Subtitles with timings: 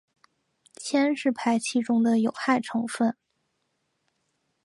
[0.77, 3.15] 铅是排气中的有害成分。